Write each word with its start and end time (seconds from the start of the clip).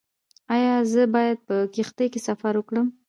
ایا 0.55 0.75
زه 0.91 1.03
باید 1.15 1.37
په 1.47 1.55
کښتۍ 1.73 2.07
کې 2.13 2.19
سفر 2.27 2.53
وکړم؟ 2.57 2.87